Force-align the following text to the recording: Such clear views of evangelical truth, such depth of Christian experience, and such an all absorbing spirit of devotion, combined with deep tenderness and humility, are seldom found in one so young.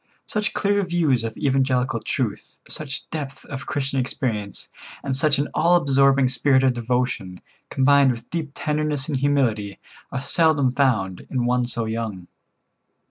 Such 0.25 0.53
clear 0.53 0.83
views 0.83 1.23
of 1.23 1.37
evangelical 1.37 1.99
truth, 1.99 2.59
such 2.67 3.07
depth 3.11 3.45
of 3.45 3.67
Christian 3.67 3.99
experience, 3.99 4.67
and 5.03 5.15
such 5.15 5.37
an 5.37 5.47
all 5.53 5.75
absorbing 5.75 6.27
spirit 6.27 6.63
of 6.63 6.73
devotion, 6.73 7.39
combined 7.69 8.09
with 8.09 8.27
deep 8.31 8.53
tenderness 8.55 9.07
and 9.07 9.17
humility, 9.19 9.77
are 10.11 10.19
seldom 10.19 10.71
found 10.71 11.27
in 11.29 11.45
one 11.45 11.65
so 11.65 11.85
young. 11.85 12.25